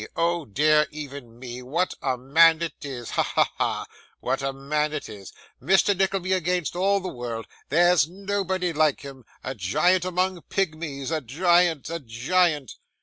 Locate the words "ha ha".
3.11-3.51, 3.21-3.85